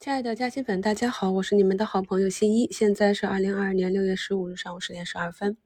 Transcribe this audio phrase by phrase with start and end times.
[0.00, 2.66] 亲爱的嘉兴粉，大家好，我是你们的好朋友新一。
[2.72, 5.58] 现在是二零二二年六月十五日上午十点十二分。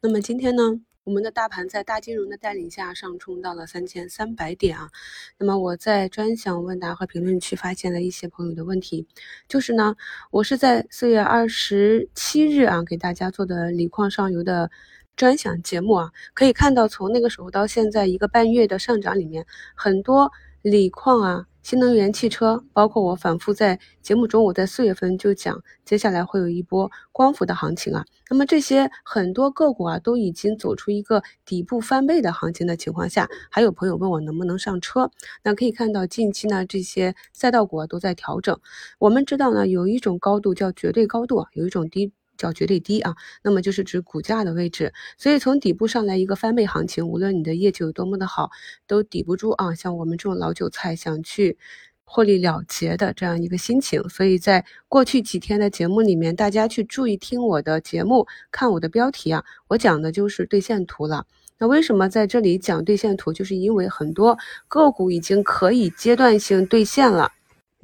[0.00, 0.62] 那么今天呢，
[1.02, 4.90] 我们的大盘在大金融的带领下上冲到了三千三百点啊。
[5.38, 9.08] 那么我在专享问答和评论区发现了一些朋友的问题，
[9.48, 9.96] 就是呢，
[10.30, 14.70] 我是在四月二十七日啊给大家做的锂矿上游的
[15.16, 20.30] 专享节目啊，可以看到从那个时候到现在一个半月的上涨里面，很多
[20.62, 21.46] 锂矿啊。
[21.64, 28.04] 新能源汽车，包括我反复在节目中，我在四月份就讲，接下来会有一波光伏的行情啊。
[28.28, 35.10] 那么这些很多个股啊，都已经走出一个底部翻倍的行情的情况下，还有朋友问我能不能上车？
[35.42, 38.60] 那可以看到近期呢，这些赛道股啊都在调整。
[38.98, 42.12] 我们知道呢，有一种高度叫绝对高度，有一种低。
[42.36, 48.50] 叫绝对低啊，那么就是指股价的位置，所以从底部上来一个翻倍行情，无论你的业绩有多么的好，
[48.86, 51.56] 都抵不住啊，像我们这种老韭菜想去
[52.04, 54.08] 获利了结的这样一个心情。
[54.08, 61.26] 所以在过去几天的节目里面，大家去注意听我的节目，看我的标题啊，我讲的就是兑现图了。
[61.56, 63.32] 那为什么在这里讲兑现图？
[63.32, 67.30] 就是因为很多个股已经可以阶段性兑现了。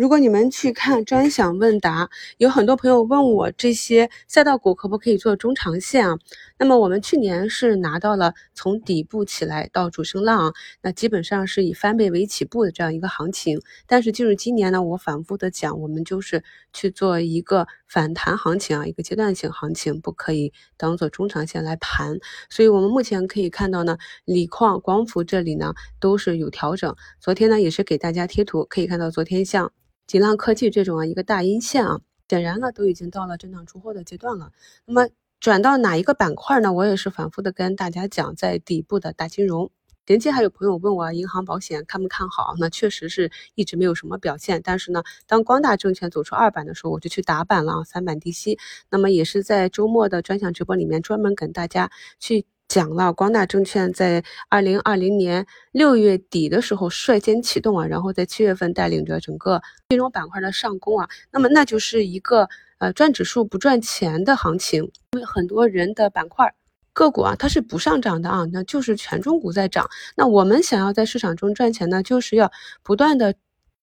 [0.01, 6.17] 如果你们去看专享问答，有很多朋友问我这些赛道股可不可以做中长线啊？
[6.59, 13.61] 那么我们去年是拿到了从底部起来到主升浪，那基本上是以翻倍为起步的这样一个行情。
[13.87, 16.43] 但是进入今年呢，我反复的讲，我们就是
[16.73, 22.17] 去做一个反弹行情啊，一个阶段性行情，不可以当做中长线来盘。
[22.49, 26.97] 所以我们目前可以看到呢，锂矿、光伏这里呢都是有调整。
[27.21, 29.71] 昨天呢也是给大家贴图，可以看到昨天像。
[30.11, 34.51] 锦浪科技这种啊，一个大阴线啊，显然呢都已经到了震荡出货的阶段了。
[34.85, 35.09] 那么
[35.39, 36.73] 转到哪一个板块呢？
[36.73, 39.71] 我也是反复的跟大家讲，在底部的大金融。
[40.05, 42.57] 前期还有朋友问我银行保险看不看好？
[42.59, 44.61] 那确实是一直没有什么表现。
[44.65, 48.59] 但是呢，当光大证券走出二板的时候，我就去打板了啊，三板低吸。
[48.91, 52.47] 那么也是在周末的专享直播里面专门跟大家去。
[52.71, 62.49] 讲了，光大证券在二零二零年六月底的时候率先启动啊，然后在七月份带领着整个金融板块的上攻啊，那么那就是一个
[62.79, 66.55] 呃赚指数不赚钱的行情，因为很多人的板块
[66.93, 69.91] 个股啊它是不上涨的啊，那就是权重股在涨。
[70.17, 72.53] 那我们想要在市场中赚钱呢，就是要
[72.85, 73.35] 不断的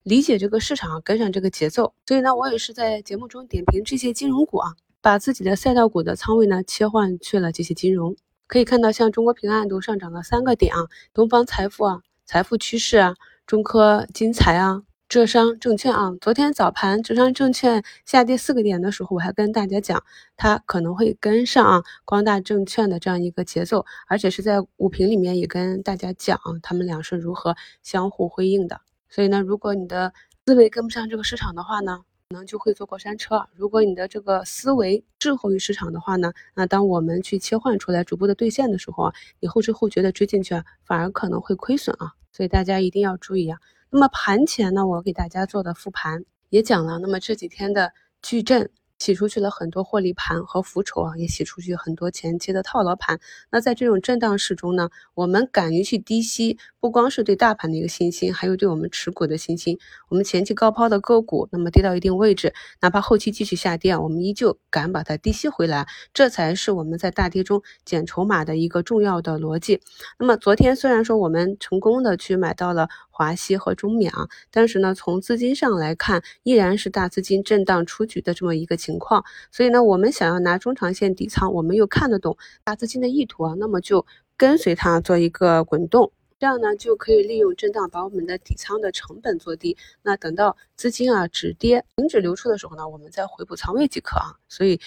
[0.03, 1.93] 理解这个市场，跟上这个节奏。
[2.05, 8.15] 所以呢，我也是在节目中点评这些金融股啊，把自己的赛道股的仓位呢切换去了这些金融。
[8.47, 13.15] 可以看到，像中国平安都上涨了三个点啊，东方财富啊，财富趋势啊，
[13.45, 20.01] 中科金财啊，浙商证券啊，昨天早盘浙商证券下跌四个点的时候，我还跟大家讲，
[20.37, 28.79] 它可能会跟上啊光大证券的这样一个节奏，而且是在午评里面也跟大家讲，他们俩是如何相互辉映的。
[29.09, 30.13] 所以呢，如果你的
[30.45, 31.99] 思维跟不上这个市场的话呢？
[32.29, 33.47] 可能就会坐过山车。
[33.55, 42.11] 如果你的这个思维滞后于市场的话呢，那当我们去切换出来逐步的兑现的时候啊，你后知后觉的追进去，反而可能会亏损啊。
[42.33, 43.57] 所以大家一定要注意啊。
[43.89, 48.69] 那么盘前呢，我给大家做的复盘也讲了，那么这几天的矩阵。
[48.99, 53.19] 洗出去了很多获利盘和浮筹啊，也洗出去很多前期的套牢盘。
[53.51, 59.77] 那在这种震荡市中呢，我们敢于去低吸，不光是对大盘的一个信心，还有对我们持股的信心。
[60.09, 69.81] 我们前期高抛的个股，那么跌到一定位置，哪怕后期继续下跌，我们依旧敢把它低吸回来，这才是我们在大跌中减筹码的一个重要的逻辑。
[70.19, 72.89] 那么昨天虽然说我们成功的去买到了。
[73.17, 79.25] 华西和中缅啊，但是呢，从资金上来看，依然是大资金震荡出局的这么一个情况。
[79.51, 84.05] 所以呢，我们想要拿中长线底仓，我们又看得懂大资金的意图啊，那么就
[84.37, 89.75] 跟随它做一个滚动，这样呢就可以利用震荡把我们的底仓的成本做低。
[90.03, 94.37] 那等到资金啊止跌停止流出的时候呢，我们再回补仓位即可啊。
[94.47, 94.79] 所以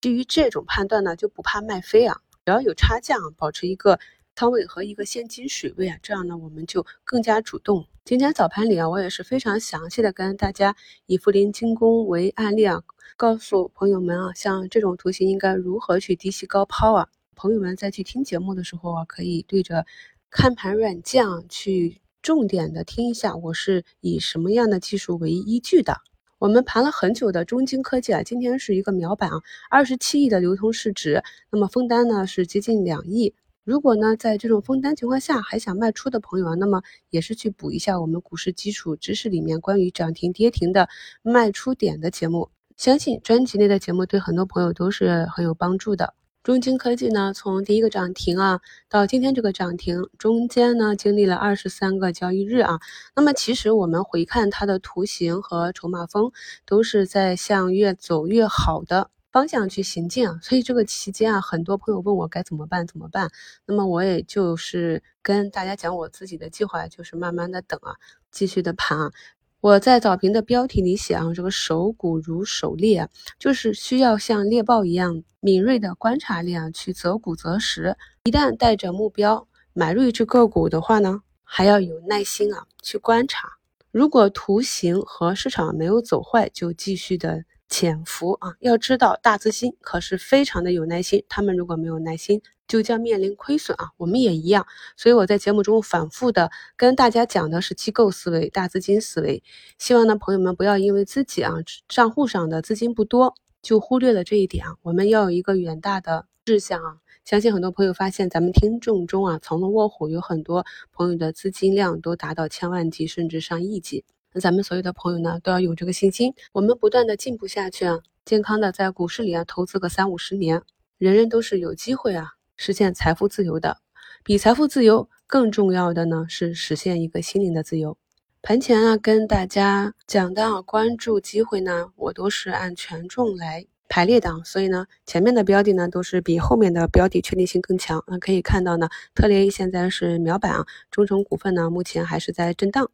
[0.00, 4.00] 基于这种判断呢，就不怕卖飞啊，只要有差价，保持一个。
[4.38, 7.84] 仓位和一个现金水位啊，这样呢我们就更加主动。
[8.04, 10.76] 今天早盘里啊，我也是非常详细的跟大家
[11.06, 12.84] 以涪陵精工为案例啊，
[13.16, 17.08] 告诉朋友们啊，像这种图形应该如何去低吸高抛啊。
[17.34, 19.84] 朋友们在去听节目的时候啊，可以对着
[20.30, 25.96] 看盘软件啊去重点的听一下，我是以什么样的技术为依据的。
[26.38, 33.34] 我们盘了很久的中金科技啊，今天是一个秒板啊，二十七亿的流通市值，那么封单呢是接近两亿。
[33.68, 40.88] 如果呢，在这种封单情况下还想卖出的朋友啊，那么也是去补一下我们股市基础知识里面关于涨停跌停的
[41.20, 42.48] 卖出点的节目。
[42.78, 46.14] 相信专辑内的节目对很多朋友都是很有帮助的。
[46.42, 52.80] 中金科技呢，从第一个涨停啊，到今天这个涨停，中间呢经历了二十三个交易日啊。
[53.14, 56.32] 那么其实我们回看它的图形和筹码峰，
[56.64, 60.36] 都是在向越走越好的方向去行进啊。
[60.42, 63.30] 所以这个期间啊，很多朋友问我该怎么办，怎么办？
[63.66, 67.94] 那么我也就是跟大家讲我自己的计划，就是慢慢的等啊，
[68.32, 69.12] 继续的盘啊。
[69.60, 73.08] 我在早评的标题里写啊，这个守股如守猎啊，
[73.38, 77.96] 就是需要像猎豹一样敏锐的观察力啊，去择股择时。
[78.24, 83.48] 一旦带着目标买入一只个股的话呢，还要有耐心啊，去观察。
[83.92, 87.44] 如果图形和市场没有走坏，就继续的。
[87.68, 93.90] 潜伏啊，要知道大资金可是非常的有耐心，他们如果没有耐心，就将面临亏损啊。
[93.98, 94.66] 我们也一样，
[94.96, 99.42] 所以我在节目中反复的跟大家讲的是机构思维、大资金思维。
[99.78, 101.54] 希望呢，朋友们不要因为自己啊
[101.88, 104.76] 账户上的资金不多，就忽略了这一点啊。
[104.82, 106.96] 我们要有一个远大的志向啊。
[107.24, 114.06] 相信很多朋友发现，咱们听众中啊，藏龙卧虎有很多朋友的资金量都达到千万级甚至上亿级。
[114.32, 120.62] 那咱们所有的朋友呢，都要有这个信心，我们不断的进步下去啊，健康的在股市里啊投资个三五十年，
[120.98, 123.78] 人人都是有机会啊实现财富自由的。
[124.22, 127.96] 比财富自由更重要的呢，是实现一个心灵的自由。
[128.42, 138.04] 盘前啊，跟大家讲的啊，关注机会呢，我都是按权重来排列的，所以呢，前面的标的呢，都是比后面的标的确定性更强。
[138.06, 142.90] 那可以看到呢，特雷 A 现在是秒板啊，中成股份呢，目前还是在震荡。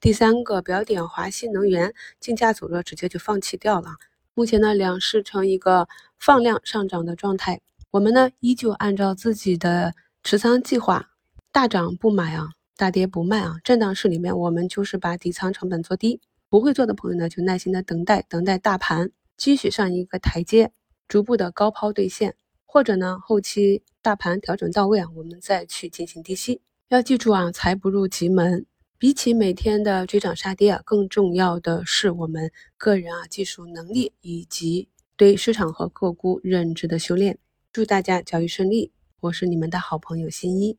[0.00, 3.96] 第三个标点华西能源竞价走弱，直接就放弃掉了。
[4.32, 7.60] 目前呢，两市呈一个放量上涨的状态。
[7.90, 11.10] 我们呢，依旧按照自己的持仓计划，
[11.50, 13.56] 大涨不买啊，大跌不卖啊。
[13.64, 16.20] 震荡市里面，我们就是把底仓成本做低。
[16.48, 20.70] 不会做的朋友呢，就耐心的等待，等待大盘继续上一个台阶，
[21.08, 26.60] 逐步的高抛兑现，或者呢，后期大盘调整到位啊，我们再去进行低吸。
[26.86, 28.64] 要记住啊，财不入急门。
[29.00, 37.38] 比起每天的追涨杀跌啊，更重要的是我们个人啊技术能力以及对市场和个股认知的修炼。
[37.70, 38.90] 祝大家交易顺利，
[39.20, 40.76] 我是你们的好朋友新一。